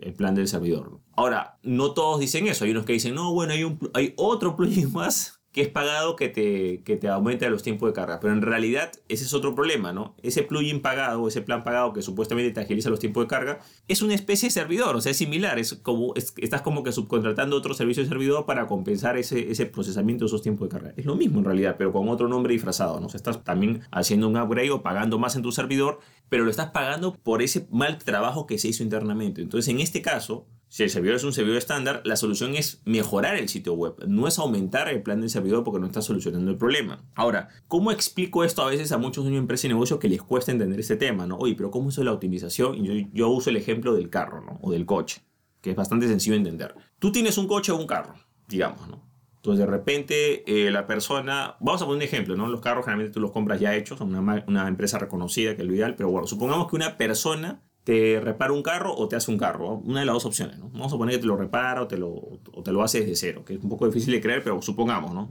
el 0.01 0.13
plan 0.13 0.35
del 0.35 0.47
servidor. 0.47 0.99
Ahora, 1.15 1.57
no 1.63 1.93
todos 1.93 2.19
dicen 2.19 2.47
eso. 2.47 2.65
Hay 2.65 2.71
unos 2.71 2.85
que 2.85 2.93
dicen, 2.93 3.15
no, 3.15 3.33
bueno, 3.33 3.53
hay, 3.53 3.63
un, 3.63 3.79
hay 3.93 4.13
otro 4.17 4.55
plugin 4.57 4.91
más 4.93 5.36
que 5.51 5.61
es 5.61 5.69
pagado 5.69 6.15
que 6.15 6.29
te, 6.29 6.83
que 6.83 6.97
te 6.97 7.07
aumenta 7.07 7.49
los 7.49 7.63
tiempos 7.63 7.89
de 7.89 7.93
carga. 7.93 8.19
Pero 8.19 8.33
en 8.33 8.41
realidad 8.41 8.91
ese 9.09 9.23
es 9.23 9.33
otro 9.33 9.55
problema, 9.55 9.91
¿no? 9.93 10.15
Ese 10.21 10.43
plugin 10.43 10.81
pagado, 10.81 11.27
ese 11.27 11.41
plan 11.41 11.63
pagado 11.63 11.93
que 11.93 12.01
supuestamente 12.01 12.51
te 12.51 12.59
agiliza 12.59 12.89
los 12.89 12.99
tiempos 12.99 13.23
de 13.23 13.27
carga, 13.27 13.59
es 13.87 14.01
una 14.01 14.13
especie 14.13 14.47
de 14.47 14.51
servidor, 14.51 14.95
o 14.95 15.01
sea, 15.01 15.11
es 15.11 15.17
similar. 15.17 15.57
Es 15.57 15.73
como, 15.75 16.13
estás 16.15 16.61
como 16.61 16.83
que 16.83 16.91
subcontratando 16.91 17.55
otro 17.55 17.73
servicio 17.73 18.03
de 18.03 18.09
servidor 18.09 18.45
para 18.45 18.67
compensar 18.67 19.17
ese, 19.17 19.49
ese 19.51 19.65
procesamiento 19.65 20.25
de 20.25 20.27
esos 20.27 20.41
tiempos 20.41 20.69
de 20.69 20.73
carga. 20.73 20.93
Es 20.95 21.05
lo 21.05 21.15
mismo 21.15 21.39
en 21.39 21.45
realidad, 21.45 21.75
pero 21.77 21.91
con 21.91 22.07
otro 22.09 22.27
nombre 22.27 22.53
disfrazado, 22.53 22.99
¿no? 22.99 23.07
O 23.07 23.09
sea, 23.09 23.17
estás 23.17 23.43
también 23.43 23.81
haciendo 23.91 24.27
un 24.27 24.37
upgrade 24.37 24.71
o 24.71 24.83
pagando 24.83 25.17
más 25.17 25.35
en 25.35 25.41
tu 25.41 25.51
servidor, 25.51 25.99
pero 26.29 26.43
lo 26.43 26.51
estás 26.51 26.71
pagando 26.71 27.13
por 27.15 27.41
ese 27.41 27.67
mal 27.71 27.97
trabajo 27.97 28.45
que 28.45 28.57
se 28.57 28.67
hizo 28.67 28.83
internamente. 28.83 29.41
Entonces, 29.41 29.73
en 29.73 29.79
este 29.79 30.01
caso, 30.01 30.45
si 30.69 30.83
el 30.83 30.89
servidor 30.89 31.15
es 31.15 31.23
un 31.23 31.31
servidor 31.31 31.57
estándar, 31.57 32.01
la 32.03 32.17
solución 32.17 32.55
es 32.55 32.81
mejorar 32.83 33.37
el 33.37 33.47
sitio 33.47 33.73
web, 33.73 33.95
no 34.07 34.27
es 34.27 34.37
aumentar 34.37 34.89
el 34.89 35.01
plan 35.01 35.21
del 35.21 35.29
servidor 35.29 35.63
porque 35.63 35.79
no 35.79 35.85
está 35.85 36.01
solucionando 36.01 36.51
el 36.51 36.57
problema. 36.57 37.05
Ahora, 37.15 37.47
¿cómo 37.67 37.91
explico 37.91 38.43
esto 38.43 38.63
a 38.63 38.69
veces 38.69 38.91
a 38.91 38.97
muchos 38.97 39.23
dueños 39.23 39.37
de 39.37 39.43
empresa 39.43 39.67
y 39.67 39.69
negocio 39.69 39.99
que 39.99 40.09
les 40.09 40.21
cuesta 40.21 40.51
entender 40.51 40.79
este 40.79 40.97
tema? 40.97 41.25
¿no? 41.25 41.37
Oye, 41.37 41.55
pero 41.55 41.71
¿cómo 41.71 41.87
uso 41.87 42.03
la 42.03 42.11
optimización? 42.11 42.83
Yo, 42.83 42.93
yo 43.13 43.29
uso 43.29 43.49
el 43.49 43.55
ejemplo 43.57 43.93
del 43.93 44.09
carro 44.09 44.41
¿no? 44.41 44.59
o 44.61 44.71
del 44.71 44.85
coche, 44.85 45.21
que 45.61 45.71
es 45.71 45.75
bastante 45.75 46.07
sencillo 46.07 46.33
de 46.33 46.39
entender. 46.39 46.75
Tú 46.99 47.11
tienes 47.11 47.37
un 47.37 47.47
coche 47.47 47.71
o 47.71 47.77
un 47.77 47.87
carro, 47.87 48.15
digamos, 48.47 48.87
¿no? 48.89 49.07
Entonces 49.37 49.65
de 49.65 49.71
repente 49.71 50.67
eh, 50.67 50.71
la 50.71 50.87
persona, 50.87 51.55
vamos 51.61 51.81
a 51.81 51.85
poner 51.85 51.97
un 51.97 52.03
ejemplo, 52.03 52.35
¿no? 52.35 52.49
Los 52.49 52.59
carros 52.59 52.83
generalmente 52.83 53.13
tú 53.13 53.21
los 53.21 53.31
compras 53.31 53.61
ya 53.61 53.75
hechos, 53.75 54.01
una, 54.01 54.43
una 54.45 54.67
empresa 54.67 54.99
reconocida 54.99 55.55
que 55.55 55.61
es 55.61 55.67
lo 55.67 55.73
ideal, 55.73 55.95
pero 55.95 56.09
bueno, 56.09 56.27
supongamos 56.27 56.67
que 56.67 56.75
una 56.75 56.97
persona 56.97 57.61
te 57.87 58.19
repara 58.19 58.51
un 58.51 58.63
carro 58.63 58.93
o 58.93 59.07
te 59.07 59.15
hace 59.15 59.31
un 59.31 59.37
carro. 59.37 59.75
Una 59.85 60.01
de 60.01 60.05
las 60.05 60.15
dos 60.15 60.25
opciones, 60.25 60.59
¿no? 60.59 60.69
Vamos 60.71 60.91
a 60.91 60.97
poner 60.97 61.15
que 61.15 61.21
te 61.21 61.25
lo 61.25 61.37
repara 61.37 61.81
o 61.81 61.87
te 61.87 61.95
lo, 61.95 62.09
o 62.09 62.61
te 62.61 62.73
lo 62.73 62.83
hace 62.83 62.99
desde 62.99 63.15
cero, 63.15 63.45
que 63.45 63.53
es 63.53 63.63
un 63.63 63.69
poco 63.69 63.87
difícil 63.87 64.11
de 64.11 64.19
creer, 64.19 64.43
pero 64.43 64.61
supongamos, 64.61 65.13
¿no? 65.13 65.29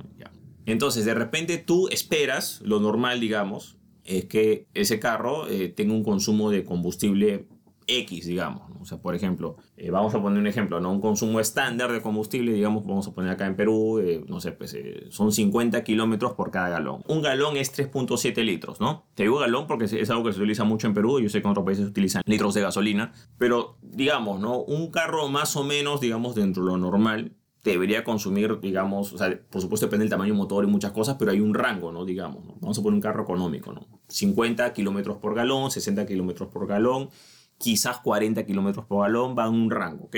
Entonces, 0.64 1.04
de 1.04 1.12
repente 1.12 1.58
tú 1.58 1.86
esperas, 1.88 2.62
lo 2.62 2.80
normal, 2.80 3.20
digamos, 3.20 3.76
es 4.04 4.24
que 4.24 4.68
ese 4.72 4.98
carro 4.98 5.46
eh, 5.50 5.68
tenga 5.68 5.92
un 5.92 6.02
consumo 6.02 6.50
de 6.50 6.64
combustible 6.64 7.46
X, 7.86 8.26
digamos. 8.26 8.62
O 8.80 8.84
sea, 8.84 8.98
por 8.98 9.14
ejemplo, 9.14 9.56
eh, 9.76 9.90
vamos 9.90 10.14
a 10.14 10.22
poner 10.22 10.38
un 10.38 10.46
ejemplo, 10.46 10.80
¿no? 10.80 10.92
Un 10.92 11.00
consumo 11.00 11.40
estándar 11.40 11.92
de 11.92 12.00
combustible, 12.00 12.52
digamos, 12.52 12.84
vamos 12.84 13.06
a 13.08 13.12
poner 13.12 13.30
acá 13.30 13.46
en 13.46 13.56
Perú, 13.56 13.98
eh, 13.98 14.24
no 14.28 14.40
sé, 14.40 14.52
pues 14.52 14.74
eh, 14.74 15.06
son 15.10 15.32
50 15.32 15.82
kilómetros 15.84 16.32
por 16.32 16.50
cada 16.50 16.68
galón. 16.68 17.02
Un 17.08 17.22
galón 17.22 17.56
es 17.56 17.76
3.7 17.76 18.44
litros, 18.44 18.80
¿no? 18.80 19.06
Te 19.14 19.24
digo 19.24 19.38
galón 19.38 19.66
porque 19.66 19.84
es 19.86 20.10
algo 20.10 20.24
que 20.24 20.32
se 20.32 20.38
utiliza 20.38 20.64
mucho 20.64 20.86
en 20.86 20.94
Perú, 20.94 21.20
yo 21.20 21.28
sé 21.28 21.40
que 21.40 21.48
en 21.48 21.52
otros 21.52 21.64
países 21.64 21.84
se 21.84 21.90
utilizan 21.90 22.22
litros 22.26 22.54
de 22.54 22.62
gasolina, 22.62 23.12
pero 23.38 23.78
digamos, 23.82 24.40
¿no? 24.40 24.60
Un 24.60 24.90
carro 24.90 25.28
más 25.28 25.56
o 25.56 25.64
menos, 25.64 26.00
digamos, 26.00 26.34
dentro 26.34 26.64
de 26.64 26.70
lo 26.70 26.78
normal, 26.78 27.36
debería 27.64 28.04
consumir, 28.04 28.60
digamos, 28.60 29.12
o 29.12 29.18
sea, 29.18 29.38
por 29.50 29.60
supuesto 29.60 29.86
depende 29.86 30.04
del 30.04 30.10
tamaño 30.10 30.32
del 30.32 30.38
motor 30.38 30.64
y 30.64 30.68
muchas 30.68 30.92
cosas, 30.92 31.16
pero 31.18 31.32
hay 31.32 31.40
un 31.40 31.52
rango, 31.54 31.92
¿no? 31.92 32.04
Digamos, 32.04 32.44
¿no? 32.44 32.54
Vamos 32.60 32.78
a 32.78 32.82
poner 32.82 32.94
un 32.94 33.00
carro 33.00 33.24
económico, 33.24 33.72
¿no? 33.72 33.86
50 34.08 34.72
kilómetros 34.72 35.18
por 35.18 35.34
galón, 35.34 35.70
60 35.70 36.06
kilómetros 36.06 36.48
por 36.48 36.66
galón, 36.66 37.10
quizás 37.58 37.98
40 38.00 38.44
kilómetros 38.46 38.84
por 38.86 39.02
galón, 39.02 39.36
va 39.38 39.46
en 39.46 39.54
un 39.54 39.70
rango, 39.70 40.04
¿ok? 40.04 40.16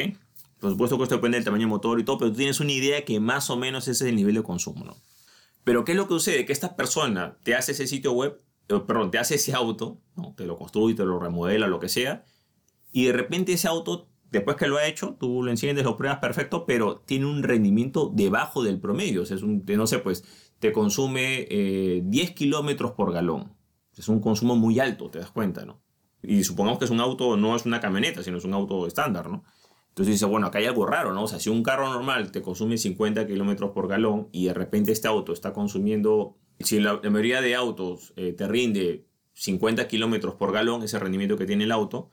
Por 0.58 0.70
supuesto 0.70 0.96
que 0.96 1.04
esto 1.04 1.14
depende 1.16 1.36
del 1.36 1.44
tamaño 1.44 1.62
del 1.62 1.68
motor 1.68 2.00
y 2.00 2.04
todo, 2.04 2.18
pero 2.18 2.30
tú 2.32 2.38
tienes 2.38 2.60
una 2.60 2.72
idea 2.72 3.04
que 3.04 3.20
más 3.20 3.48
o 3.50 3.56
menos 3.56 3.86
ese 3.86 4.04
es 4.04 4.10
el 4.10 4.16
nivel 4.16 4.34
de 4.34 4.42
consumo, 4.42 4.84
¿no? 4.84 4.96
Pero 5.64 5.84
¿qué 5.84 5.92
es 5.92 5.96
lo 5.98 6.08
que 6.08 6.14
sucede? 6.14 6.46
Que 6.46 6.52
esta 6.52 6.76
persona 6.76 7.36
te 7.42 7.54
hace 7.54 7.72
ese 7.72 7.86
sitio 7.86 8.12
web, 8.12 8.40
eh, 8.68 8.80
perdón, 8.86 9.10
te 9.10 9.18
hace 9.18 9.36
ese 9.36 9.52
auto, 9.52 10.00
¿no? 10.16 10.34
te 10.36 10.46
lo 10.46 10.56
construye, 10.56 10.94
te 10.94 11.04
lo 11.04 11.18
remodela, 11.18 11.66
lo 11.66 11.78
que 11.78 11.88
sea, 11.88 12.24
y 12.92 13.06
de 13.06 13.12
repente 13.12 13.52
ese 13.52 13.68
auto, 13.68 14.08
después 14.30 14.56
que 14.56 14.66
lo 14.66 14.78
ha 14.78 14.86
hecho, 14.86 15.16
tú 15.20 15.42
lo 15.42 15.50
enciendes, 15.50 15.84
lo 15.84 15.96
pruebas 15.96 16.18
perfecto, 16.18 16.66
pero 16.66 17.00
tiene 17.00 17.26
un 17.26 17.42
rendimiento 17.42 18.10
debajo 18.12 18.62
del 18.62 18.80
promedio, 18.80 19.22
o 19.22 19.26
sea, 19.26 19.36
es 19.36 19.42
un, 19.42 19.64
no 19.66 19.86
sé, 19.86 19.98
pues 19.98 20.24
te 20.58 20.72
consume 20.72 21.46
10 22.02 22.30
eh, 22.30 22.34
kilómetros 22.34 22.92
por 22.92 23.12
galón. 23.12 23.52
Es 23.96 24.08
un 24.08 24.20
consumo 24.20 24.56
muy 24.56 24.78
alto, 24.80 25.10
te 25.10 25.18
das 25.18 25.30
cuenta, 25.30 25.64
¿no? 25.64 25.80
Y 26.22 26.44
supongamos 26.44 26.78
que 26.78 26.84
es 26.84 26.90
un 26.90 27.00
auto, 27.00 27.36
no 27.36 27.54
es 27.54 27.66
una 27.66 27.80
camioneta, 27.80 28.22
sino 28.22 28.38
es 28.38 28.44
un 28.44 28.54
auto 28.54 28.86
estándar, 28.86 29.28
¿no? 29.28 29.44
Entonces 29.90 30.14
dice, 30.14 30.26
bueno, 30.26 30.46
acá 30.46 30.58
hay 30.58 30.66
algo 30.66 30.86
raro, 30.86 31.12
¿no? 31.12 31.24
O 31.24 31.28
sea, 31.28 31.40
si 31.40 31.50
un 31.50 31.62
carro 31.62 31.88
normal 31.88 32.30
te 32.30 32.40
consume 32.40 32.78
50 32.78 33.26
kilómetros 33.26 33.70
por 33.72 33.88
galón 33.88 34.28
y 34.32 34.46
de 34.46 34.54
repente 34.54 34.92
este 34.92 35.08
auto 35.08 35.32
está 35.32 35.52
consumiendo, 35.52 36.36
si 36.60 36.78
la, 36.78 37.00
mayoría 37.02 37.40
de 37.40 37.54
autos 37.56 38.12
eh, 38.16 38.32
te 38.32 38.46
rinde 38.46 39.06
50 39.34 39.88
kilómetros 39.88 40.34
por 40.34 40.52
galón, 40.52 40.82
ese 40.82 40.98
rendimiento 40.98 41.36
que 41.36 41.46
tiene 41.46 41.64
el 41.64 41.72
auto, 41.72 42.10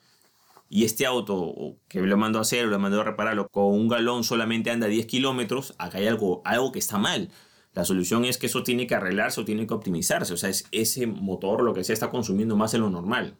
y 0.67 0.83
este 0.83 1.05
auto 1.05 1.77
que 1.87 2.01
lo 2.01 2.17
mandó 2.17 2.39
a 2.39 2.41
hacer, 2.41 2.65
lo 2.65 2.79
mandó 2.79 3.01
a 3.01 3.03
repararlo, 3.03 3.47
con 3.49 3.65
un 3.65 3.87
galón 3.87 4.23
solamente 4.23 4.71
anda 4.71 4.87
10 4.87 5.05
kilómetros, 5.05 5.75
acá 5.77 5.99
hay 5.99 6.07
algo, 6.07 6.41
algo 6.43 6.71
que 6.71 6.79
está 6.79 6.97
mal. 6.97 7.29
La 7.73 7.85
solución 7.85 8.25
es 8.25 8.37
que 8.37 8.47
eso 8.47 8.63
tiene 8.63 8.87
que 8.87 8.95
arreglarse 8.95 9.41
o 9.41 9.45
tiene 9.45 9.67
que 9.67 9.73
optimizarse. 9.73 10.33
O 10.33 10.37
sea, 10.37 10.49
es 10.49 10.65
ese 10.71 11.07
motor, 11.07 11.61
lo 11.61 11.73
que 11.73 11.83
sea, 11.83 11.93
está 11.93 12.09
consumiendo 12.09 12.55
más 12.55 12.71
de 12.71 12.79
lo 12.79 12.89
normal. 12.89 13.37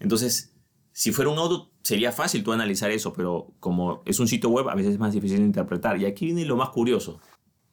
Entonces, 0.00 0.56
si 0.92 1.12
fuera 1.12 1.30
un 1.30 1.38
auto, 1.38 1.70
sería 1.82 2.12
fácil 2.12 2.42
tú 2.42 2.52
analizar 2.52 2.90
eso, 2.90 3.12
pero 3.12 3.54
como 3.60 4.02
es 4.06 4.18
un 4.18 4.28
sitio 4.28 4.50
web, 4.50 4.68
a 4.68 4.74
veces 4.74 4.94
es 4.94 4.98
más 4.98 5.12
difícil 5.12 5.38
de 5.38 5.44
interpretar. 5.44 6.00
Y 6.00 6.06
aquí 6.06 6.26
viene 6.26 6.44
lo 6.44 6.56
más 6.56 6.70
curioso. 6.70 7.20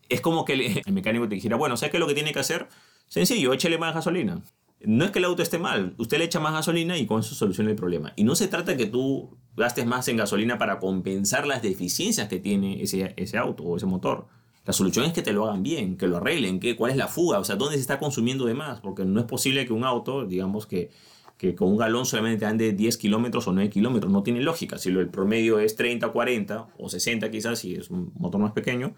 Es 0.10 0.22
como 0.22 0.46
que 0.46 0.54
el, 0.54 0.82
mecánico 0.94 1.28
te 1.28 1.36
dijera, 1.36 1.56
bueno, 1.56 1.76
¿sabes 1.78 1.92
qué 1.92 1.98
es 1.98 2.02
lo 2.02 2.08
que 2.08 2.14
tiene 2.14 2.32
que 2.32 2.40
hacer? 2.40 2.68
Sencillo, 3.08 3.54
échale 3.54 3.78
más 3.78 3.96
gasolina. 3.96 4.44
No 4.82 5.06
es 5.06 5.12
que 5.12 5.20
el 5.20 5.26
auto 5.26 5.42
esté 5.42 5.58
mal, 5.58 5.96
usted 5.98 6.20
le 6.20 6.26
echa 6.26 6.40
más 6.40 6.54
gasolina 6.54 6.98
y 6.98 7.08
con 7.08 7.22
eso 7.22 7.34
soluciona 7.34 7.72
el 7.72 7.76
problema. 7.76 8.14
Y 8.16 8.24
no 8.24 8.36
se 8.36 8.48
trata 8.48 8.74
de 8.74 8.78
que 8.78 8.86
tú 8.86 9.36
gastes 9.56 9.88
más 9.88 10.08
en 10.08 10.18
gasolina 10.18 10.60
para 10.60 10.78
compensar 10.78 11.48
las 11.48 11.64
deficiencias 11.64 12.28
que 12.28 12.38
tiene 12.38 12.84
ese, 12.84 13.14
ese 13.18 13.38
auto 13.40 13.64
o 13.64 13.78
ese 13.78 13.88
motor. 13.88 14.28
La 14.66 14.74
solución 14.74 15.06
es 15.06 15.14
que 15.14 15.24
te 15.24 15.34
lo 15.34 15.46
hagan 15.46 15.64
bien, 15.64 15.98
que 15.98 16.08
lo 16.08 16.18
arreglen, 16.18 16.60
que, 16.60 16.76
cuál 16.76 16.92
es 16.92 16.98
la 16.98 17.08
fuga, 17.08 17.40
o 17.40 17.44
sea, 17.44 17.56
dónde 17.56 17.76
se 17.76 17.82
está 17.82 17.98
consumiendo 17.98 18.46
de 18.46 18.54
más, 18.54 18.82
porque 18.82 19.06
no 19.06 19.20
es 19.20 19.26
posible 19.26 19.66
que 19.66 19.74
un 19.74 19.84
auto, 19.84 20.26
digamos 20.26 20.68
que, 20.68 20.92
que 21.38 21.56
con 21.56 21.70
un 21.70 21.78
galón 21.78 22.06
solamente 22.06 22.46
ande 22.46 22.74
10 22.74 22.98
kilómetros 22.98 23.48
o 23.48 23.54
9 23.54 23.70
kilómetros, 23.70 24.12
no 24.12 24.24
tiene 24.24 24.42
lógica. 24.42 24.78
Si 24.78 24.90
el 24.90 25.10
promedio 25.10 25.60
es 25.60 25.76
30, 25.76 26.10
40 26.10 26.68
o 26.78 26.90
60 26.90 27.30
quizás, 27.32 27.60
si 27.60 27.76
es 27.76 27.90
un 27.90 28.12
motor 28.16 28.42
más 28.42 28.54
pequeño, 28.54 28.96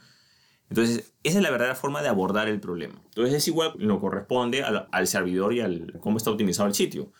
entonces, 0.70 1.14
esa 1.24 1.40
es 1.40 1.44
la 1.44 1.50
verdadera 1.50 1.76
forma 1.76 2.02
de 2.02 2.10
abordar 2.10 2.48
el 2.48 2.60
problema. 2.60 3.02
Entonces, 3.06 3.36
es 3.36 3.48
igual 3.48 3.74
lo 3.78 4.00
corresponde 4.00 4.64
al, 4.64 4.88
al 4.92 5.08
servidor 5.08 5.54
y 5.54 5.62
al 5.62 5.94
cómo 6.00 6.18
está 6.18 6.30
optimizado 6.30 6.68
el 6.68 6.76
sitio. 6.76 7.12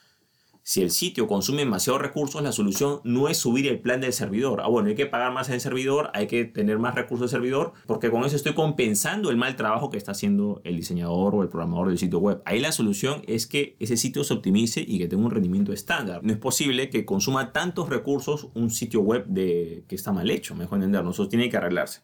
Si 0.70 0.84
el 0.84 0.92
sitio 0.92 1.26
consume 1.28 1.64
demasiados 1.64 2.00
recursos, 2.00 2.44
la 2.44 2.52
solución 2.52 3.02
no 3.04 3.28
es 3.28 3.38
subir 3.38 3.66
el 3.66 3.80
plan 3.80 4.02
del 4.02 4.14
servidor. 4.14 4.62
Ah, 4.62 4.68
bueno, 4.68 4.90
hay 4.90 4.94
que 4.94 5.08
pagar 5.08 5.34
más 5.34 5.48
en 5.48 5.56
el 5.56 5.62
servidor, 5.62 6.12
hay 6.14 6.28
que 6.28 6.46
tener 6.46 6.78
más 6.78 6.94
recursos 6.94 7.22
del 7.22 7.42
servidor, 7.42 7.74
porque 7.88 8.12
con 8.12 8.24
eso 8.24 8.36
estoy 8.36 8.54
compensando 8.54 9.32
el 9.32 9.36
mal 9.36 9.56
trabajo 9.56 9.90
que 9.90 9.98
está 9.98 10.12
haciendo 10.12 10.62
el 10.64 10.76
diseñador 10.76 11.34
o 11.34 11.42
el 11.42 11.50
programador 11.50 11.88
del 11.88 11.98
sitio 11.98 12.20
web. 12.20 12.44
Ahí 12.46 12.60
la 12.60 12.72
solución 12.72 13.24
es 13.26 13.48
que 13.48 13.78
ese 13.80 13.98
sitio 13.98 14.24
se 14.24 14.36
optimice 14.36 14.86
y 14.88 15.00
que 15.00 15.08
tenga 15.08 15.26
un 15.26 15.32
rendimiento 15.32 15.74
estándar. 15.74 16.24
No 16.24 16.32
es 16.34 16.38
posible 16.38 16.92
que 16.92 17.04
consuma 17.04 17.52
tantos 17.52 17.90
recursos 17.90 18.50
un 18.54 18.70
sitio 18.70 19.02
web 19.02 19.26
de, 19.26 19.86
que 19.88 19.96
está 19.96 20.12
mal 20.12 20.30
hecho, 20.30 20.54
mejor 20.54 20.78
entender, 20.78 21.04
eso 21.10 21.28
tiene 21.28 21.50
que 21.50 21.58
arreglarse. 21.58 22.04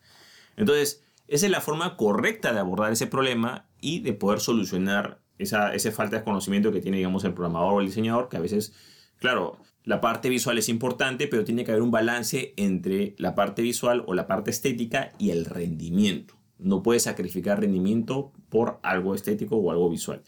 Entonces, 0.58 1.04
esa 1.28 1.46
es 1.46 1.52
la 1.52 1.62
forma 1.62 1.98
correcta 1.98 2.52
de 2.52 2.62
abordar 2.62 2.92
ese 2.92 3.06
problema 3.06 3.68
y 3.80 4.00
de 4.00 4.14
poder 4.14 4.40
solucionar 4.40 5.20
esa, 5.38 5.74
esa 5.74 5.92
falta 5.92 6.18
de 6.18 6.24
conocimiento 6.24 6.72
que 6.72 6.82
tiene, 6.82 6.98
digamos, 6.98 7.24
el 7.24 7.34
programador 7.34 7.74
o 7.74 7.80
el 7.82 7.88
diseñador, 7.88 8.30
que 8.30 8.38
a 8.38 8.42
veces, 8.42 8.74
claro, 9.18 9.58
la 9.84 10.02
parte 10.02 10.30
visual 10.30 10.58
es 10.58 10.70
importante, 10.70 11.28
pero 11.28 11.44
tiene 11.44 11.64
que 11.64 11.72
haber 11.72 11.84
un 11.84 11.92
balance 11.92 12.54
entre 12.58 13.16
la 13.18 13.36
parte 13.36 13.62
visual 13.62 14.04
o 14.08 14.14
la 14.14 14.28
parte 14.28 14.50
estética 14.52 15.12
y 15.20 15.30
el 15.30 15.46
rendimiento. 15.46 16.36
No 16.58 16.82
puedes 16.82 17.04
sacrificar 17.04 17.60
rendimiento 17.60 18.32
por 18.50 18.80
algo 18.82 19.14
estético 19.14 19.58
o 19.58 19.72
algo 19.72 19.90
visual. 19.90 20.24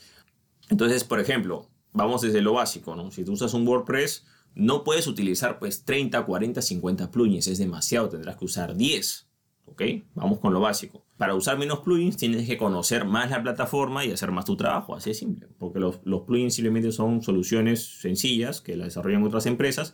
Entonces, 0.69 1.03
por 1.03 1.19
ejemplo, 1.19 1.69
vamos 1.91 2.21
desde 2.21 2.41
lo 2.41 2.53
básico, 2.53 2.95
¿no? 2.95 3.09
Si 3.09 3.23
tú 3.23 3.31
usas 3.31 3.53
un 3.53 3.67
WordPress, 3.67 4.25
no 4.53 4.83
puedes 4.83 5.07
utilizar 5.07 5.57
pues 5.57 5.83
30, 5.85 6.25
40, 6.25 6.61
50 6.61 7.11
plugins, 7.11 7.47
es 7.47 7.57
demasiado, 7.57 8.09
tendrás 8.09 8.37
que 8.37 8.45
usar 8.45 8.75
10 8.75 9.26
¿ok? 9.67 9.81
Vamos 10.15 10.39
con 10.39 10.53
lo 10.53 10.59
básico. 10.59 11.03
Para 11.17 11.35
usar 11.35 11.57
menos 11.57 11.79
plugins 11.79 12.17
tienes 12.17 12.47
que 12.47 12.57
conocer 12.57 13.05
más 13.05 13.29
la 13.29 13.41
plataforma 13.41 14.05
y 14.05 14.11
hacer 14.11 14.31
más 14.31 14.45
tu 14.45 14.55
trabajo, 14.55 14.95
así 14.95 15.11
de 15.11 15.13
simple. 15.13 15.47
Porque 15.59 15.79
los, 15.79 15.99
los 16.03 16.21
plugins 16.21 16.55
simplemente 16.55 16.91
son 16.91 17.21
soluciones 17.21 17.99
sencillas 18.01 18.61
que 18.61 18.75
las 18.75 18.87
desarrollan 18.87 19.23
otras 19.23 19.45
empresas, 19.45 19.93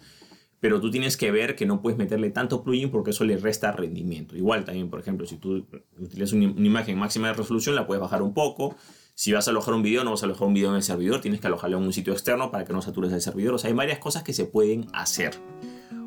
pero 0.60 0.80
tú 0.80 0.92
tienes 0.92 1.18
que 1.18 1.32
ver 1.32 1.56
que 1.56 1.66
no 1.66 1.82
puedes 1.82 1.98
meterle 1.98 2.30
tanto 2.30 2.64
plugin 2.64 2.90
porque 2.90 3.12
eso 3.12 3.26
le 3.26 3.38
resta 3.38 3.72
rendimiento. 3.72 4.38
Igual 4.38 4.64
también, 4.64 4.90
por 4.90 5.00
ejemplo, 5.00 5.26
si 5.26 5.38
tú 5.38 5.68
utilizas 6.00 6.34
una, 6.34 6.52
una 6.52 6.68
imagen 6.68 6.98
máxima 6.98 7.28
de 7.28 7.34
resolución, 7.34 7.76
la 7.76 7.86
puedes 7.86 8.02
bajar 8.02 8.22
un 8.22 8.34
poco. 8.34 8.76
Si 9.16 9.32
vas 9.32 9.48
a 9.48 9.52
alojar 9.52 9.74
un 9.74 9.84
video, 9.84 10.04
no 10.04 10.12
vas 10.12 10.24
a 10.24 10.26
alojar 10.26 10.48
un 10.48 10.54
video 10.54 10.70
en 10.70 10.78
el 10.78 10.84
servidor, 10.84 11.22
tienes 11.22 11.40
que 11.40 11.48
alojarlo 11.48 11.78
en 11.78 11.84
un 11.84 11.94
sitio 11.94 12.14
externo 12.14 12.50
para 12.50 12.66
que 12.66 12.74
no 12.74 12.82
satures 12.82 13.12
el 13.12 13.22
servidor. 13.22 13.54
O 13.54 13.58
sea, 13.58 13.70
hay 13.70 13.76
varias 13.76 14.00
cosas 14.00 14.24
que 14.24 14.34
se 14.34 14.46
pueden 14.46 14.88
hacer. 14.94 15.34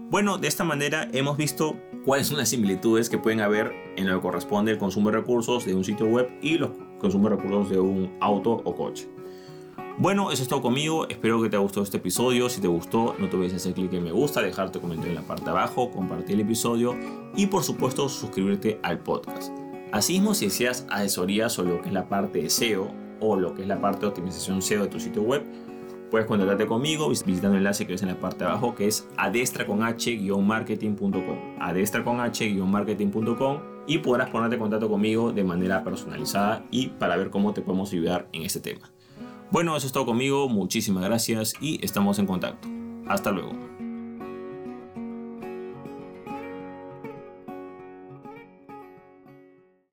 Bueno, 0.08 0.38
de 0.38 0.48
esta 0.48 0.64
manera 0.64 1.08
hemos 1.12 1.36
visto 1.36 1.76
cuáles 2.06 2.28
son 2.28 2.38
las 2.38 2.48
similitudes 2.48 3.10
que 3.10 3.18
pueden 3.18 3.40
haber 3.40 3.72
en 3.96 4.08
lo 4.08 4.14
que 4.14 4.22
corresponde 4.22 4.70
al 4.70 4.78
consumo 4.78 5.10
de 5.10 5.16
recursos 5.18 5.66
de 5.66 5.74
un 5.74 5.84
sitio 5.84 6.06
web 6.06 6.30
y 6.40 6.56
los 6.56 6.70
consumos 7.00 7.30
de 7.30 7.36
recursos 7.36 7.68
de 7.68 7.80
un 7.80 8.16
auto 8.20 8.62
o 8.64 8.74
coche. 8.76 9.08
Bueno, 9.98 10.30
eso 10.30 10.42
es 10.42 10.48
todo 10.48 10.62
conmigo. 10.62 11.08
Espero 11.08 11.42
que 11.42 11.48
te 11.48 11.56
haya 11.56 11.62
gustado 11.62 11.82
este 11.82 11.96
episodio. 11.96 12.48
Si 12.48 12.60
te 12.60 12.68
gustó, 12.68 13.16
no 13.18 13.28
te 13.28 13.36
olvides 13.36 13.54
hacer 13.54 13.74
clic 13.74 13.92
en 13.94 14.04
me 14.04 14.12
gusta, 14.12 14.40
dejarte 14.40 14.78
comentario 14.78 15.10
en 15.10 15.16
la 15.16 15.26
parte 15.26 15.46
de 15.46 15.50
abajo, 15.50 15.90
compartir 15.90 16.36
el 16.36 16.42
episodio 16.42 16.94
y 17.34 17.46
por 17.46 17.64
supuesto 17.64 18.08
suscribirte 18.08 18.78
al 18.84 19.00
podcast. 19.00 19.52
Asimismo, 19.90 20.34
si 20.34 20.44
deseas 20.44 20.86
asesoría 20.88 21.48
sobre 21.48 21.70
lo 21.70 21.82
que 21.82 21.88
es 21.88 21.94
la 21.94 22.08
parte 22.08 22.40
de 22.40 22.50
SEO 22.50 22.88
o 23.18 23.36
lo 23.36 23.54
que 23.54 23.62
es 23.62 23.68
la 23.68 23.80
parte 23.80 24.02
de 24.02 24.06
optimización 24.06 24.62
SEO 24.62 24.82
de 24.82 24.88
tu 24.88 25.00
sitio 25.00 25.22
web, 25.22 25.44
Puedes 26.10 26.26
contactarte 26.26 26.66
conmigo 26.66 27.08
visitando 27.08 27.50
el 27.50 27.58
enlace 27.58 27.86
que 27.86 27.92
ves 27.92 28.02
en 28.02 28.08
la 28.08 28.18
parte 28.20 28.44
de 28.44 28.50
abajo 28.50 28.74
que 28.74 28.86
es 28.86 29.08
adestraconh-marketing.com 29.16 31.60
adestraconh-marketing.com 31.60 33.60
y 33.86 33.98
podrás 33.98 34.30
ponerte 34.30 34.56
en 34.56 34.60
contacto 34.60 34.88
conmigo 34.88 35.30
de 35.32 35.44
manera 35.44 35.84
personalizada 35.84 36.64
y 36.70 36.88
para 36.88 37.16
ver 37.16 37.30
cómo 37.30 37.54
te 37.54 37.62
podemos 37.62 37.92
ayudar 37.92 38.28
en 38.32 38.42
este 38.42 38.58
tema. 38.60 38.90
Bueno, 39.50 39.76
eso 39.76 39.86
es 39.86 39.92
todo 39.92 40.06
conmigo, 40.06 40.48
muchísimas 40.48 41.04
gracias 41.04 41.54
y 41.60 41.78
estamos 41.84 42.18
en 42.18 42.26
contacto. 42.26 42.66
Hasta 43.06 43.30
luego. 43.30 43.52